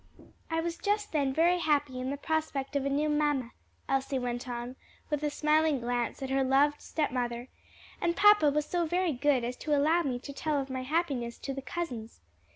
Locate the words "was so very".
8.49-9.13